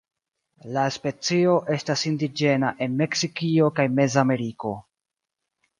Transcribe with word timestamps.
La 0.77 0.85
specio 0.95 1.51
estas 1.77 2.07
indiĝena 2.13 2.73
en 2.87 2.97
Meksikio 3.03 3.73
kaj 3.79 3.87
Mezameriko. 4.01 4.75